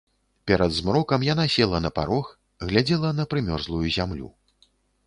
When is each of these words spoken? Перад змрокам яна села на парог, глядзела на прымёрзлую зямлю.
Перад 0.51 0.71
змрокам 0.77 1.25
яна 1.33 1.45
села 1.57 1.83
на 1.87 1.93
парог, 1.99 2.33
глядзела 2.67 3.13
на 3.21 3.31
прымёрзлую 3.35 3.87
зямлю. 3.99 4.35